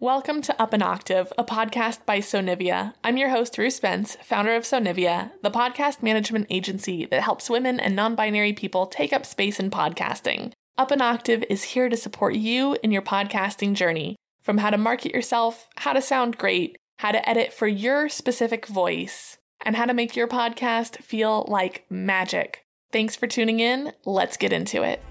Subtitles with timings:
[0.00, 2.94] Welcome to Up an Octave, a podcast by Sonivia.
[3.04, 7.78] I'm your host, Ruth Spence, founder of Sonivia, the podcast management agency that helps women
[7.78, 10.52] and non binary people take up space in podcasting.
[10.78, 14.78] Up an Octave is here to support you in your podcasting journey from how to
[14.78, 19.36] market yourself, how to sound great, how to edit for your specific voice,
[19.66, 22.64] and how to make your podcast feel like magic.
[22.90, 23.92] Thanks for tuning in.
[24.06, 25.02] Let's get into it.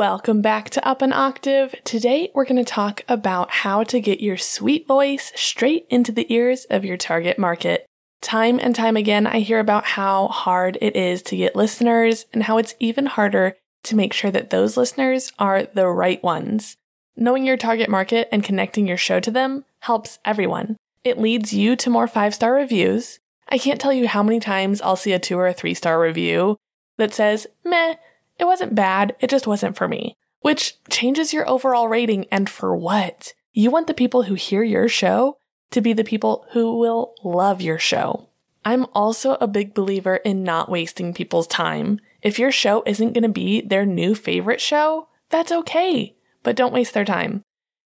[0.00, 1.74] Welcome back to Up an Octave.
[1.84, 6.24] Today we're going to talk about how to get your sweet voice straight into the
[6.32, 7.84] ears of your target market.
[8.22, 12.44] Time and time again, I hear about how hard it is to get listeners and
[12.44, 16.78] how it's even harder to make sure that those listeners are the right ones.
[17.14, 20.78] Knowing your target market and connecting your show to them helps everyone.
[21.04, 23.18] It leads you to more five star reviews.
[23.50, 26.00] I can't tell you how many times I'll see a two or a three star
[26.00, 26.56] review
[26.96, 27.96] that says, meh,
[28.40, 30.16] it wasn't bad, it just wasn't for me.
[30.40, 33.34] Which changes your overall rating, and for what?
[33.52, 35.36] You want the people who hear your show
[35.70, 38.28] to be the people who will love your show.
[38.64, 42.00] I'm also a big believer in not wasting people's time.
[42.22, 46.72] If your show isn't going to be their new favorite show, that's okay, but don't
[46.72, 47.42] waste their time.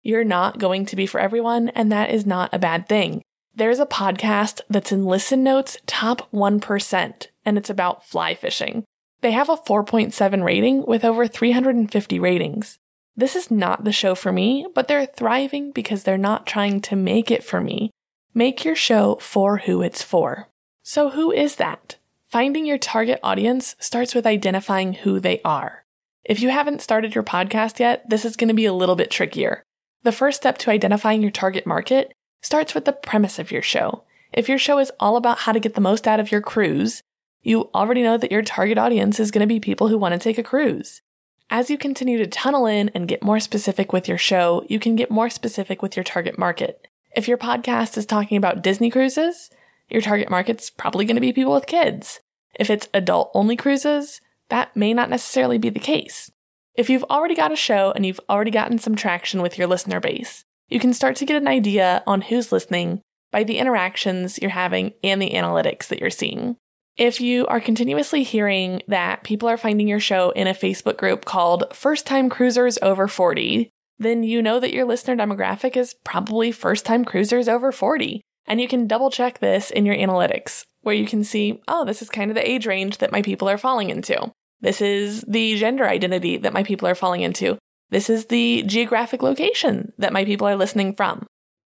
[0.01, 3.21] You're not going to be for everyone, and that is not a bad thing.
[3.55, 8.85] There's a podcast that's in Listen Notes top 1%, and it's about fly fishing.
[9.21, 12.77] They have a 4.7 rating with over 350 ratings.
[13.15, 16.95] This is not the show for me, but they're thriving because they're not trying to
[16.95, 17.89] make it for me.
[18.33, 20.49] Make your show for who it's for.
[20.83, 21.95] So, who is that?
[22.27, 25.83] Finding your target audience starts with identifying who they are.
[26.23, 29.09] If you haven't started your podcast yet, this is going to be a little bit
[29.09, 29.63] trickier.
[30.03, 34.03] The first step to identifying your target market starts with the premise of your show.
[34.31, 37.01] If your show is all about how to get the most out of your cruise,
[37.41, 40.19] you already know that your target audience is going to be people who want to
[40.19, 41.01] take a cruise.
[41.49, 44.95] As you continue to tunnel in and get more specific with your show, you can
[44.95, 46.87] get more specific with your target market.
[47.15, 49.49] If your podcast is talking about Disney cruises,
[49.89, 52.19] your target market's probably going to be people with kids.
[52.59, 54.19] If it's adult only cruises,
[54.49, 56.31] that may not necessarily be the case.
[56.75, 59.99] If you've already got a show and you've already gotten some traction with your listener
[59.99, 64.51] base, you can start to get an idea on who's listening by the interactions you're
[64.51, 66.57] having and the analytics that you're seeing.
[66.97, 71.25] If you are continuously hearing that people are finding your show in a Facebook group
[71.25, 73.69] called First Time Cruisers Over 40,
[73.99, 78.21] then you know that your listener demographic is probably first time cruisers over 40.
[78.47, 82.01] And you can double check this in your analytics, where you can see, oh, this
[82.01, 84.31] is kind of the age range that my people are falling into.
[84.61, 87.59] This is the gender identity that my people are falling into.
[87.91, 91.27] This is the geographic location that my people are listening from.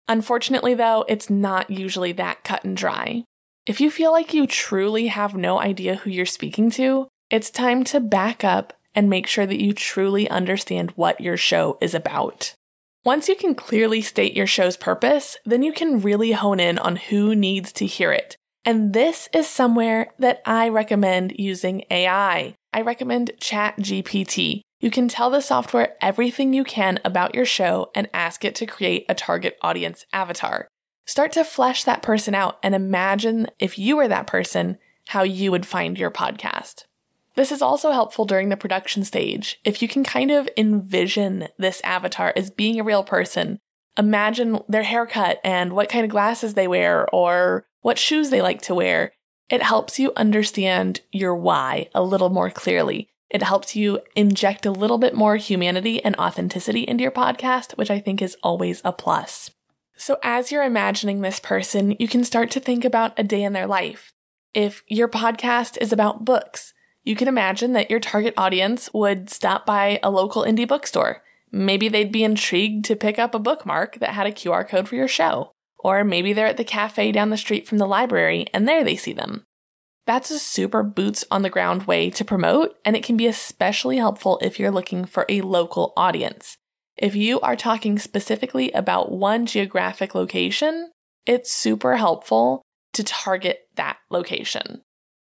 [0.09, 3.23] Unfortunately, though, it's not usually that cut and dry.
[3.65, 7.85] If you feel like you truly have no idea who you're speaking to, it's time
[7.85, 12.55] to back up and make sure that you truly understand what your show is about.
[13.05, 16.97] Once you can clearly state your show's purpose, then you can really hone in on
[16.97, 18.35] who needs to hear it.
[18.65, 22.55] And this is somewhere that I recommend using AI.
[22.73, 24.61] I recommend ChatGPT.
[24.81, 28.65] You can tell the software everything you can about your show and ask it to
[28.65, 30.67] create a target audience avatar.
[31.05, 34.77] Start to flesh that person out and imagine if you were that person,
[35.07, 36.85] how you would find your podcast.
[37.35, 39.59] This is also helpful during the production stage.
[39.65, 43.59] If you can kind of envision this avatar as being a real person,
[43.97, 48.61] imagine their haircut and what kind of glasses they wear or what shoes they like
[48.63, 49.13] to wear.
[49.49, 53.09] It helps you understand your why a little more clearly.
[53.29, 57.91] It helps you inject a little bit more humanity and authenticity into your podcast, which
[57.91, 59.49] I think is always a plus.
[59.95, 63.53] So, as you're imagining this person, you can start to think about a day in
[63.53, 64.11] their life.
[64.53, 66.73] If your podcast is about books,
[67.03, 71.21] you can imagine that your target audience would stop by a local indie bookstore.
[71.51, 74.95] Maybe they'd be intrigued to pick up a bookmark that had a QR code for
[74.95, 75.51] your show.
[75.77, 78.95] Or maybe they're at the cafe down the street from the library and there they
[78.95, 79.45] see them.
[80.05, 83.97] That's a super boots on the ground way to promote, and it can be especially
[83.97, 86.57] helpful if you're looking for a local audience.
[87.03, 90.89] If you are talking specifically about one geographic location,
[91.25, 92.61] it's super helpful
[92.93, 94.83] to target that location.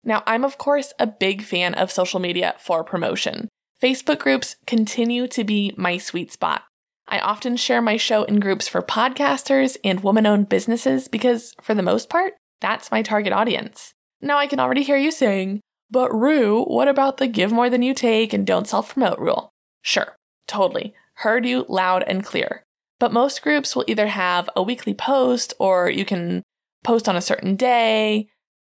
[0.03, 3.49] Now, I'm of course a big fan of social media for promotion.
[3.79, 6.63] Facebook groups continue to be my sweet spot.
[7.07, 11.75] I often share my show in groups for podcasters and woman owned businesses because, for
[11.75, 13.93] the most part, that's my target audience.
[14.21, 15.61] Now, I can already hear you saying,
[15.91, 19.51] but Rue, what about the give more than you take and don't self promote rule?
[19.83, 20.15] Sure,
[20.47, 20.95] totally.
[21.19, 22.65] Heard you loud and clear.
[22.97, 26.43] But most groups will either have a weekly post or you can
[26.83, 28.29] post on a certain day,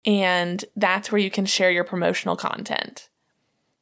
[0.05, 3.09] and that's where you can share your promotional content.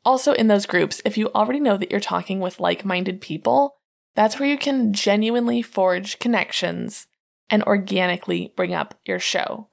[0.04, 3.76] Also, in those groups, if you already know that you're talking with like minded people,
[4.14, 7.06] that's where you can genuinely forge connections
[7.50, 9.68] and organically bring up your show.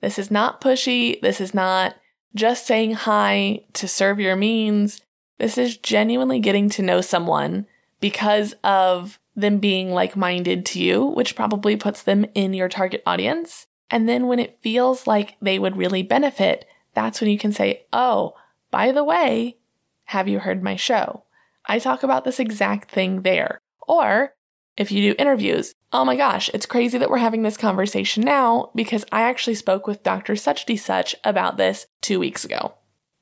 [0.00, 1.20] This is not pushy.
[1.20, 1.96] This is not
[2.34, 5.00] just saying hi to serve your means.
[5.38, 7.66] This is genuinely getting to know someone
[8.00, 13.02] because of them being like minded to you, which probably puts them in your target
[13.06, 13.66] audience.
[13.90, 17.86] And then when it feels like they would really benefit, that's when you can say,
[17.92, 18.34] Oh,
[18.70, 19.56] by the way,
[20.04, 21.24] have you heard my show?
[21.66, 23.60] I talk about this exact thing there.
[23.86, 24.34] Or
[24.76, 28.70] if you do interviews, oh my gosh, it's crazy that we're having this conversation now
[28.74, 30.36] because I actually spoke with Dr.
[30.36, 32.74] Such Such about this two weeks ago.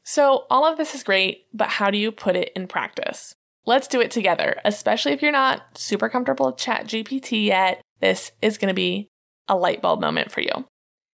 [0.02, 3.34] So all of this is great, but how do you put it in practice?
[3.66, 7.82] Let's do it together, especially if you're not super comfortable with ChatGPT yet.
[8.00, 9.08] This is going to be
[9.48, 10.66] a light bulb moment for you.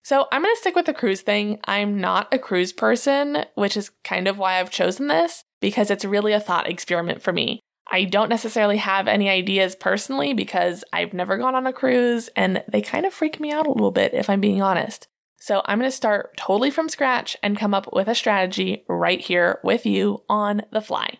[0.05, 1.61] So I'm going to stick with the cruise thing.
[1.65, 6.05] I'm not a cruise person, which is kind of why I've chosen this because it's
[6.05, 7.61] really a thought experiment for me.
[7.91, 12.65] I don't necessarily have any ideas personally because I've never gone on a cruise and
[12.69, 15.09] they kind of freak me out a little bit if I'm being honest.
[15.39, 19.21] So I'm going to start totally from scratch and come up with a strategy right
[19.21, 21.19] here with you on the fly.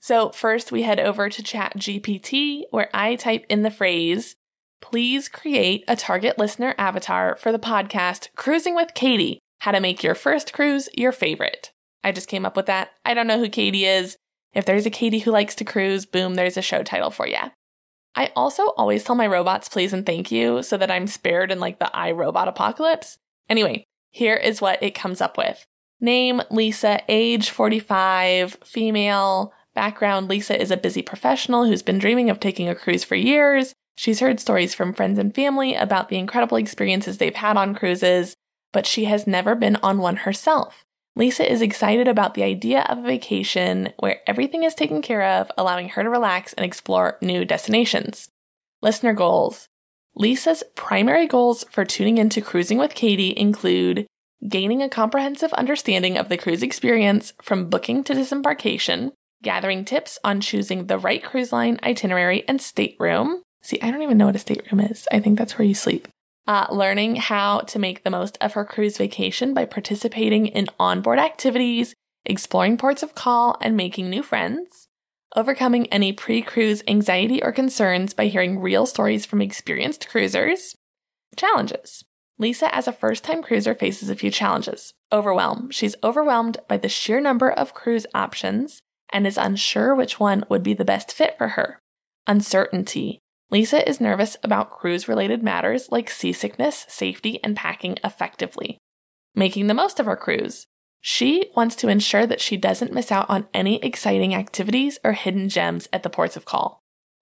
[0.00, 4.36] So first we head over to ChatGPT where I type in the phrase
[4.80, 10.04] Please create a target listener avatar for the podcast Cruising with Katie How to Make
[10.04, 11.72] Your First Cruise Your Favorite.
[12.04, 12.90] I just came up with that.
[13.04, 14.16] I don't know who Katie is.
[14.54, 17.38] If there's a Katie who likes to cruise, boom, there's a show title for you.
[18.14, 21.60] I also always tell my robots please and thank you so that I'm spared in
[21.60, 23.18] like the iRobot apocalypse.
[23.48, 25.64] Anyway, here is what it comes up with.
[26.00, 29.52] Name Lisa, age 45, female.
[29.78, 33.74] Background Lisa is a busy professional who's been dreaming of taking a cruise for years.
[33.96, 38.34] She's heard stories from friends and family about the incredible experiences they've had on cruises,
[38.72, 40.82] but she has never been on one herself.
[41.14, 45.48] Lisa is excited about the idea of a vacation where everything is taken care of,
[45.56, 48.28] allowing her to relax and explore new destinations.
[48.82, 49.68] Listener goals
[50.16, 54.08] Lisa's primary goals for tuning into Cruising with Katie include
[54.48, 59.12] gaining a comprehensive understanding of the cruise experience from booking to disembarkation,
[59.42, 64.18] gathering tips on choosing the right cruise line itinerary and stateroom, See, I don't even
[64.18, 65.06] know what a stateroom is.
[65.12, 66.08] I think that's where you sleep.
[66.46, 71.18] Uh, learning how to make the most of her cruise vacation by participating in onboard
[71.18, 71.94] activities,
[72.24, 74.88] exploring ports of call, and making new friends.
[75.36, 80.74] Overcoming any pre cruise anxiety or concerns by hearing real stories from experienced cruisers.
[81.36, 82.04] Challenges.
[82.38, 84.94] Lisa, as a first time cruiser, faces a few challenges.
[85.12, 85.70] Overwhelm.
[85.70, 88.80] She's overwhelmed by the sheer number of cruise options
[89.12, 91.78] and is unsure which one would be the best fit for her.
[92.26, 93.20] Uncertainty.
[93.50, 98.78] Lisa is nervous about cruise related matters like seasickness, safety, and packing effectively.
[99.34, 100.66] Making the most of her cruise.
[101.00, 105.48] She wants to ensure that she doesn't miss out on any exciting activities or hidden
[105.48, 106.80] gems at the ports of call.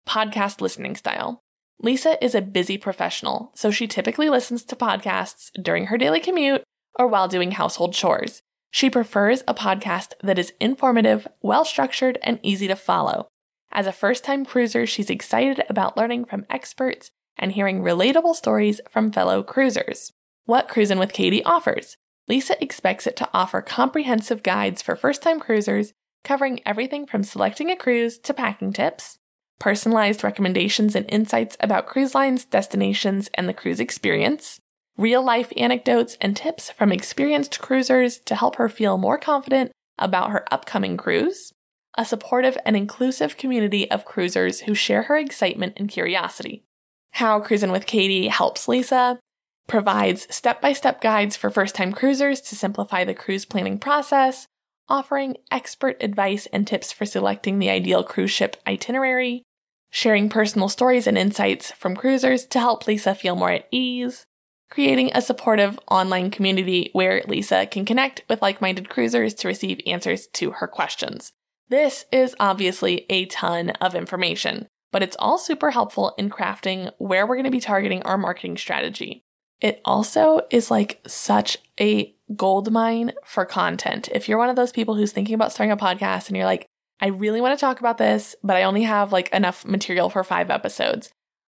[0.08, 1.40] Podcast listening style.
[1.81, 6.62] Lisa is a busy professional, so she typically listens to podcasts during her daily commute
[6.98, 8.40] or while doing household chores.
[8.74, 13.28] She prefers a podcast that is informative, well structured, and easy to follow.
[13.70, 18.81] As a first time cruiser, she's excited about learning from experts and hearing relatable stories
[18.90, 20.10] from fellow cruisers.
[20.46, 21.98] What Cruisin' with Katie offers.
[22.26, 25.93] Lisa expects it to offer comprehensive guides for first time cruisers,
[26.24, 29.19] covering everything from selecting a cruise to packing tips,
[29.60, 34.58] personalized recommendations and insights about cruise lines, destinations, and the cruise experience,
[34.96, 40.31] real life anecdotes and tips from experienced cruisers to help her feel more confident about
[40.31, 41.53] her upcoming cruise,
[41.96, 46.65] a supportive and inclusive community of cruisers who share her excitement and curiosity.
[47.13, 49.20] How Cruising with Katie helps Lisa
[49.67, 54.46] provides step by step guides for first time cruisers to simplify the cruise planning process,
[54.89, 59.43] offering expert advice and tips for selecting the ideal cruise ship itinerary,
[59.91, 64.27] sharing personal stories and insights from cruisers to help Lisa feel more at ease,
[64.74, 69.81] creating a supportive online community where Lisa can connect with like minded cruisers to receive
[69.86, 71.32] answers to her questions.
[71.69, 77.24] This is obviously a ton of information, but it's all super helpful in crafting where
[77.24, 79.22] we're going to be targeting our marketing strategy.
[79.60, 84.08] It also is like such a gold mine for content.
[84.12, 86.66] If you're one of those people who's thinking about starting a podcast and you're like,
[87.00, 90.24] I really want to talk about this, but I only have like enough material for
[90.24, 91.12] five episodes.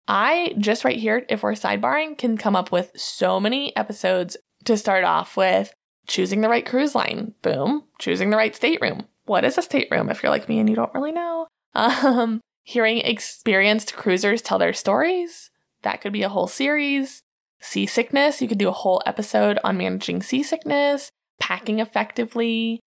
[0.09, 4.35] I just right here, if we're sidebarring, can come up with so many episodes
[4.65, 5.71] to start off with
[6.07, 7.35] choosing the right cruise line.
[7.41, 7.83] Boom.
[7.99, 10.93] Choosing the right stateroom what is a stateroom if you're like me and you don't
[10.93, 11.47] really know?
[11.75, 15.49] Um, Hearing experienced cruisers tell their stories,
[15.83, 17.21] that could be a whole series.
[17.61, 22.79] Seasickness, you could do a whole episode on managing seasickness, packing effectively.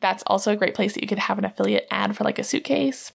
[0.00, 2.44] That's also a great place that you could have an affiliate ad for like a
[2.44, 3.12] suitcase.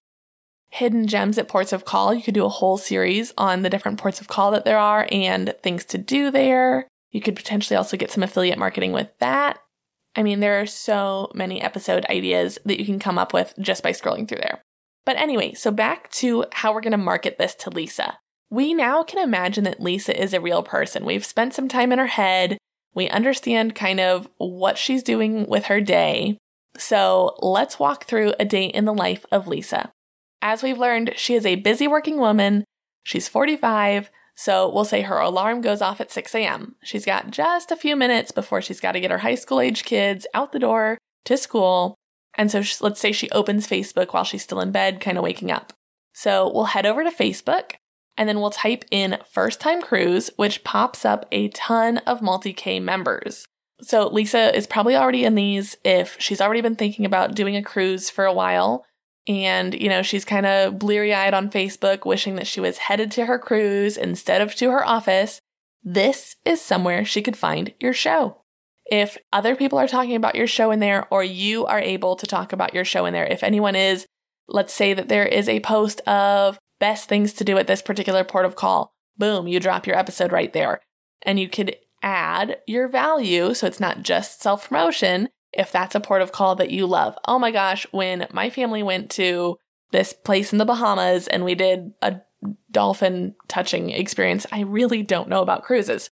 [0.74, 3.96] Hidden gems at ports of call, you could do a whole series on the different
[3.96, 6.88] ports of call that there are and things to do there.
[7.12, 9.60] You could potentially also get some affiliate marketing with that.
[10.16, 13.84] I mean, there are so many episode ideas that you can come up with just
[13.84, 14.62] by scrolling through there.
[15.06, 18.18] But anyway, so back to how we're going to market this to Lisa.
[18.50, 21.04] We now can imagine that Lisa is a real person.
[21.04, 22.58] We've spent some time in her head.
[22.92, 26.36] We understand kind of what she's doing with her day.
[26.76, 29.92] So let's walk through a day in the life of Lisa.
[30.44, 32.64] As we've learned, she is a busy working woman.
[33.02, 36.74] She's 45, so we'll say her alarm goes off at 6 a.m.
[36.84, 39.84] She's got just a few minutes before she's got to get her high school age
[39.84, 41.94] kids out the door to school.
[42.34, 45.24] And so she, let's say she opens Facebook while she's still in bed, kind of
[45.24, 45.72] waking up.
[46.12, 47.72] So we'll head over to Facebook
[48.18, 52.52] and then we'll type in first time cruise, which pops up a ton of multi
[52.52, 53.46] K members.
[53.80, 57.62] So Lisa is probably already in these if she's already been thinking about doing a
[57.62, 58.84] cruise for a while.
[59.26, 63.10] And, you know, she's kind of bleary eyed on Facebook, wishing that she was headed
[63.12, 65.40] to her cruise instead of to her office.
[65.82, 68.42] This is somewhere she could find your show.
[68.90, 72.26] If other people are talking about your show in there, or you are able to
[72.26, 74.06] talk about your show in there, if anyone is,
[74.46, 78.24] let's say that there is a post of best things to do at this particular
[78.24, 80.80] port of call, boom, you drop your episode right there.
[81.22, 86.00] And you could add your value so it's not just self promotion if that's a
[86.00, 87.16] port of call that you love.
[87.26, 89.58] Oh my gosh, when my family went to
[89.90, 92.20] this place in the Bahamas and we did a
[92.70, 96.10] dolphin touching experience, I really don't know about cruises.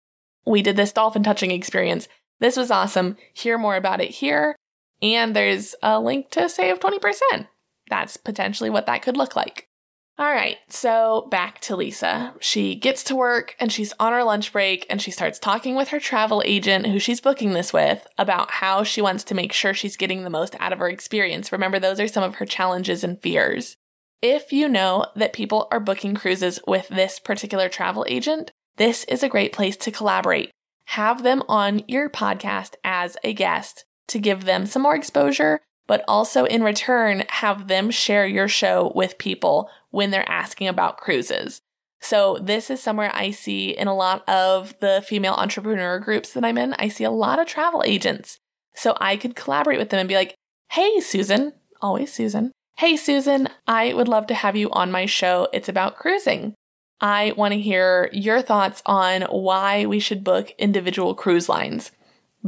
[0.46, 2.08] We did this dolphin touching experience.
[2.40, 3.16] This was awesome.
[3.32, 4.56] Hear more about it here.
[5.02, 7.46] And there's a link to save 20%.
[7.88, 9.68] That's potentially what that could look like.
[10.18, 12.32] All right, so back to Lisa.
[12.40, 15.88] She gets to work and she's on her lunch break and she starts talking with
[15.88, 19.74] her travel agent who she's booking this with about how she wants to make sure
[19.74, 21.52] she's getting the most out of her experience.
[21.52, 23.76] Remember, those are some of her challenges and fears.
[24.22, 29.22] If you know that people are booking cruises with this particular travel agent, this is
[29.22, 30.50] a great place to collaborate.
[30.86, 36.04] Have them on your podcast as a guest to give them some more exposure, but
[36.08, 41.60] also in return, have them share your show with people when they're asking about cruises.
[42.00, 46.44] So, this is somewhere I see in a lot of the female entrepreneur groups that
[46.44, 46.74] I'm in.
[46.78, 48.38] I see a lot of travel agents.
[48.74, 50.34] So, I could collaborate with them and be like,
[50.70, 52.52] hey, Susan, always Susan.
[52.78, 55.48] Hey, Susan, I would love to have you on my show.
[55.52, 56.54] It's about cruising.
[57.00, 61.90] I want to hear your thoughts on why we should book individual cruise lines.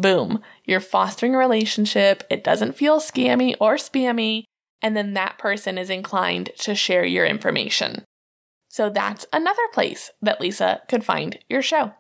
[0.01, 0.41] Boom.
[0.65, 2.25] You're fostering a relationship.
[2.31, 4.45] It doesn't feel scammy or spammy.
[4.81, 8.05] And then that person is inclined to share your information.
[8.69, 11.95] So that's another place that Lisa could find your show.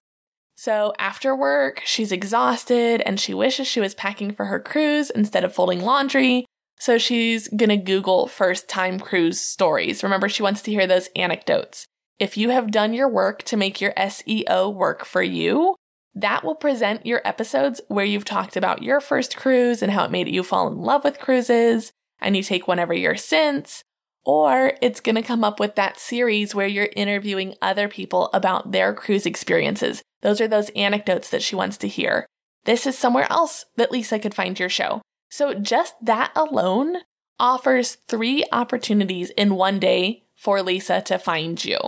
[0.54, 5.44] So after work, she's exhausted and she wishes she was packing for her cruise instead
[5.44, 6.46] of folding laundry.
[6.78, 10.04] So she's gonna Google first time cruise stories.
[10.04, 11.86] Remember, she wants to hear those anecdotes.
[12.20, 15.76] If you have done your work to make your SEO work for you,
[16.20, 20.10] that will present your episodes where you've talked about your first cruise and how it
[20.10, 23.82] made you fall in love with cruises, and you take one every year since.
[24.24, 28.72] Or it's going to come up with that series where you're interviewing other people about
[28.72, 30.02] their cruise experiences.
[30.22, 32.26] Those are those anecdotes that she wants to hear.
[32.64, 35.00] This is somewhere else that Lisa could find your show.
[35.30, 36.98] So just that alone
[37.38, 41.78] offers three opportunities in one day for Lisa to find you.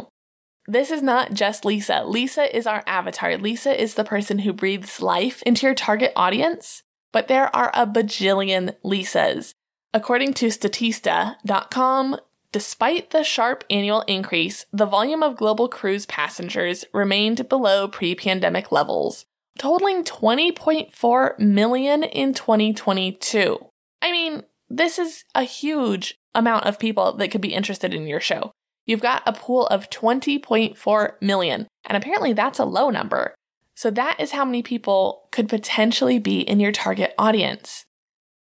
[0.70, 2.04] This is not just Lisa.
[2.04, 3.36] Lisa is our avatar.
[3.36, 6.84] Lisa is the person who breathes life into your target audience.
[7.10, 9.54] But there are a bajillion Lisas.
[9.92, 12.18] According to Statista.com,
[12.52, 18.70] despite the sharp annual increase, the volume of global cruise passengers remained below pre pandemic
[18.70, 19.26] levels,
[19.58, 23.58] totaling 20.4 million in 2022.
[24.00, 28.20] I mean, this is a huge amount of people that could be interested in your
[28.20, 28.52] show
[28.86, 31.66] you've got a pool of 20.4 million.
[31.84, 33.34] And apparently that's a low number.
[33.74, 37.86] So that is how many people could potentially be in your target audience.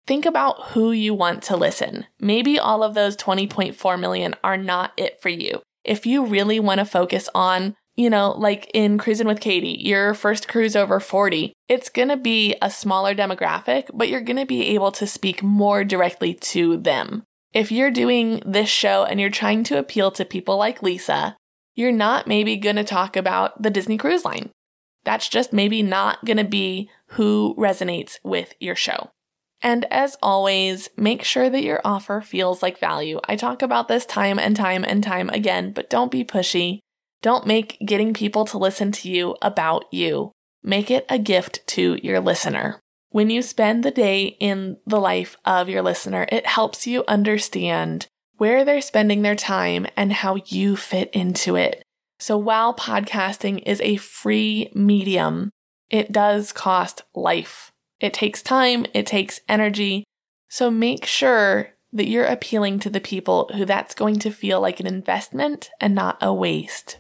[0.07, 2.07] Think about who you want to listen.
[2.21, 5.62] Maybe all of those 20.4 million are not it for you.
[5.83, 10.14] If you really want to focus on, you know, like in Cruising with Katie, your
[10.14, 14.47] first cruise over 40, it's going to be a smaller demographic, but you're going to
[14.47, 17.25] be able to speak more directly to them.
[17.55, 21.37] If you're doing this show and you're trying to appeal to people like Lisa,
[21.77, 24.51] you're not maybe going to talk about the Disney Cruise Line.
[25.05, 29.11] That's just maybe not going to be who resonates with your show.
[29.63, 33.21] And as always, make sure that your offer feels like value.
[33.29, 36.81] I talk about this time and time and time again, but don't be pushy.
[37.23, 40.33] Don't make getting people to listen to you about you.
[40.63, 42.81] Make it a gift to your listener.
[43.14, 48.09] When you spend the day in the life of your listener, it helps you understand
[48.38, 51.80] where they're spending their time and how you fit into it.
[52.18, 55.50] So while podcasting is a free medium,
[55.90, 57.71] it does cost life.
[58.00, 60.02] It takes time, it takes energy.
[60.49, 64.80] So make sure that you're appealing to the people who that's going to feel like
[64.80, 66.99] an investment and not a waste.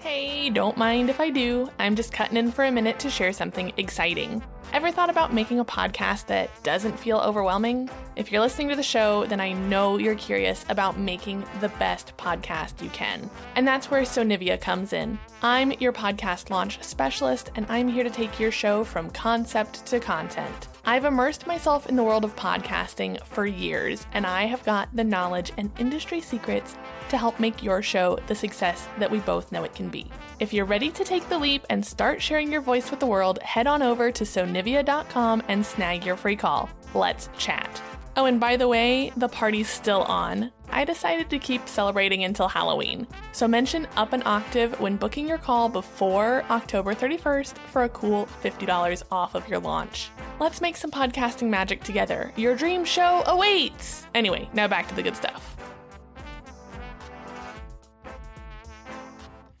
[0.00, 1.70] Hey, don't mind if I do.
[1.78, 4.42] I'm just cutting in for a minute to share something exciting.
[4.72, 7.90] Ever thought about making a podcast that doesn't feel overwhelming?
[8.14, 12.16] If you're listening to the show, then I know you're curious about making the best
[12.16, 13.28] podcast you can.
[13.56, 15.18] And that's where Sonivia comes in.
[15.42, 19.98] I'm your podcast launch specialist, and I'm here to take your show from concept to
[19.98, 20.68] content.
[20.90, 25.04] I've immersed myself in the world of podcasting for years, and I have got the
[25.04, 26.76] knowledge and industry secrets
[27.10, 30.10] to help make your show the success that we both know it can be.
[30.40, 33.40] If you're ready to take the leap and start sharing your voice with the world,
[33.40, 36.68] head on over to sonivia.com and snag your free call.
[36.92, 37.80] Let's chat.
[38.16, 40.50] Oh, and by the way, the party's still on.
[40.70, 43.06] I decided to keep celebrating until Halloween.
[43.32, 48.26] So mention Up an Octave when booking your call before October 31st for a cool
[48.42, 50.10] $50 off of your launch.
[50.40, 52.32] Let's make some podcasting magic together.
[52.36, 54.06] Your dream show awaits!
[54.14, 55.56] Anyway, now back to the good stuff.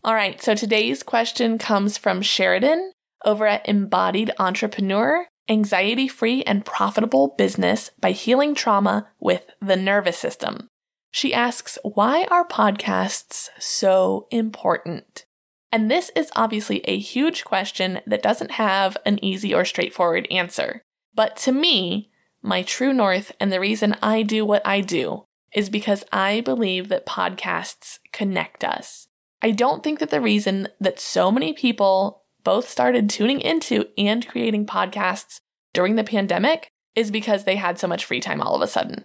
[0.02, 2.92] All right, so today's question comes from Sheridan
[3.24, 10.16] over at Embodied Entrepreneur Anxiety Free and Profitable Business by Healing Trauma with the Nervous
[10.16, 10.68] System.
[11.10, 15.26] She asks, Why are podcasts so important?
[15.72, 20.82] And this is obviously a huge question that doesn't have an easy or straightforward answer.
[21.14, 22.10] But to me,
[22.42, 26.88] my true north and the reason I do what I do is because I believe
[26.88, 29.08] that podcasts connect us.
[29.42, 34.26] I don't think that the reason that so many people both started tuning into and
[34.26, 35.40] creating podcasts
[35.72, 39.04] during the pandemic is because they had so much free time all of a sudden.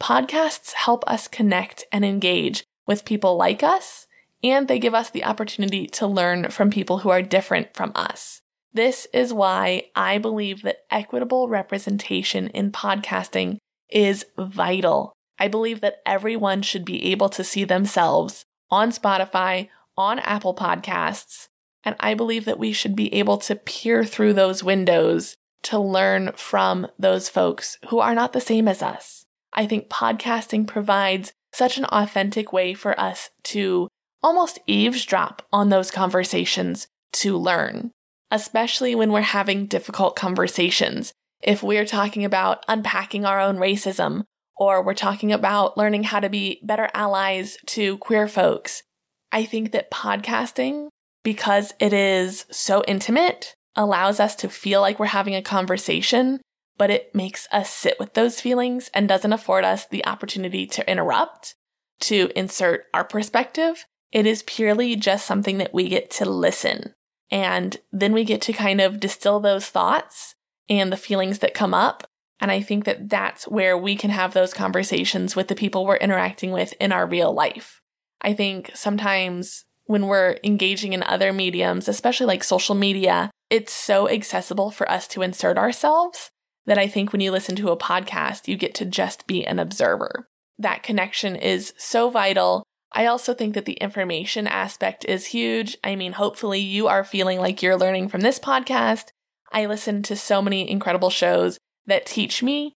[0.00, 4.06] Podcasts help us connect and engage with people like us,
[4.42, 8.42] and they give us the opportunity to learn from people who are different from us.
[8.72, 13.56] This is why I believe that equitable representation in podcasting
[13.88, 15.14] is vital.
[15.38, 21.48] I believe that everyone should be able to see themselves on Spotify, on Apple Podcasts,
[21.86, 26.32] and I believe that we should be able to peer through those windows to learn
[26.36, 29.24] from those folks who are not the same as us.
[29.52, 33.88] I think podcasting provides such an authentic way for us to
[34.22, 37.92] almost eavesdrop on those conversations to learn,
[38.30, 41.12] especially when we're having difficult conversations.
[41.40, 44.24] If we're talking about unpacking our own racism,
[44.56, 48.82] or we're talking about learning how to be better allies to queer folks,
[49.30, 50.88] I think that podcasting,
[51.26, 56.40] because it is so intimate, allows us to feel like we're having a conversation,
[56.78, 60.88] but it makes us sit with those feelings and doesn't afford us the opportunity to
[60.88, 61.56] interrupt,
[61.98, 63.86] to insert our perspective.
[64.12, 66.94] It is purely just something that we get to listen.
[67.28, 70.36] And then we get to kind of distill those thoughts
[70.68, 72.06] and the feelings that come up.
[72.38, 75.96] And I think that that's where we can have those conversations with the people we're
[75.96, 77.80] interacting with in our real life.
[78.22, 84.08] I think sometimes when we're engaging in other mediums, especially like social media, it's so
[84.08, 86.30] accessible for us to insert ourselves
[86.66, 89.58] that I think when you listen to a podcast, you get to just be an
[89.58, 90.28] observer.
[90.58, 92.64] That connection is so vital.
[92.92, 95.76] I also think that the information aspect is huge.
[95.84, 99.06] I mean, hopefully, you are feeling like you're learning from this podcast.
[99.52, 102.72] I listen to so many incredible shows that teach me.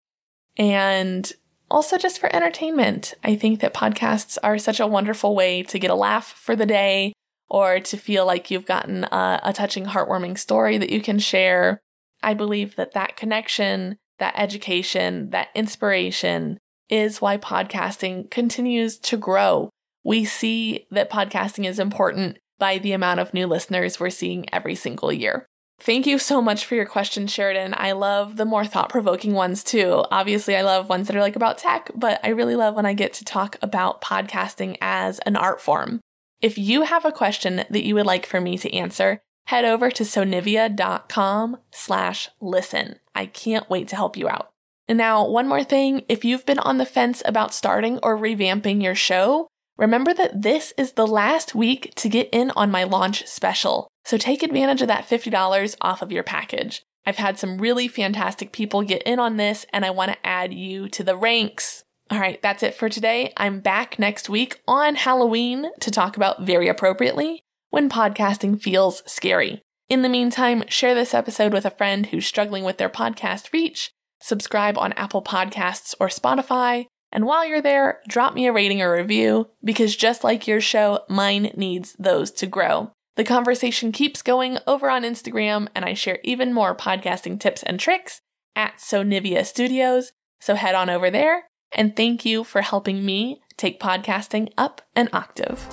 [0.57, 1.33] And
[1.71, 3.15] also just for entertainment.
[3.23, 6.67] I think that podcasts are such a wonderful way to get a laugh for the
[6.67, 7.13] day
[7.49, 11.81] or to feel like you've gotten a, a, touching, heartwarming story that you can share.
[12.23, 19.71] I believe that that connection, that education, that inspiration is why podcasting continues to grow.
[20.05, 24.75] We see that podcasting is important by the amount of new listeners we're seeing every
[24.75, 25.47] single year.
[25.81, 27.73] Thank you so much for your question, Sheridan.
[27.77, 30.05] I love the more thought provoking ones too.
[30.11, 32.95] Obviously, I love ones that are like about tech, but I really love when I
[32.95, 36.01] get to talk about podcasting as an art form.
[36.41, 39.91] If you have a question that you would like for me to answer, head over
[39.91, 42.97] to sonivia.com slash listen.
[43.15, 44.51] I can't wait to help you out.
[44.89, 46.05] And now, one more thing.
[46.09, 50.73] If you've been on the fence about starting or revamping your show, remember that this
[50.77, 53.89] is the last week to get in on my launch special.
[54.09, 56.83] So take advantage of that $50 off of your package.
[57.05, 60.55] I've had some really fantastic people get in on this, and I want to add
[60.55, 61.85] you to the ranks.
[62.11, 63.35] All right, that's it for today.
[63.37, 69.61] I'm back next week on Halloween to talk about very appropriately when podcasting feels scary.
[69.91, 73.91] In the meantime, share this episode with a friend who's struggling with their podcast reach,
[74.23, 78.91] subscribe on Apple Podcasts or Spotify, and while you're there, drop me a rating or
[78.91, 82.93] review because just like your show, mine needs those to grow.
[83.19, 87.81] The conversation keeps going over on Instagram, and I share even more podcasting tips and
[87.81, 88.21] tricks
[88.55, 90.13] at Sonivia Studios.
[90.41, 95.09] So head on over there, and thank you for helping me take podcasting up an
[95.13, 95.69] octave.